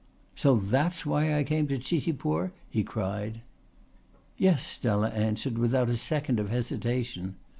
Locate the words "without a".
5.59-5.95